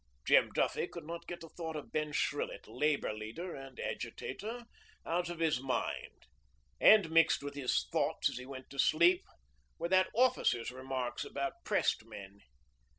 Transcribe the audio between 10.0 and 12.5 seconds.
officer's remarks about pressed men.